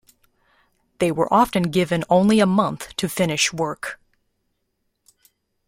They 0.97 1.11
were 1.11 1.31
often 1.31 1.69
given 1.69 2.03
only 2.09 2.39
a 2.39 2.47
month 2.47 2.95
to 2.95 3.07
finish 3.07 3.53
work. 3.53 3.99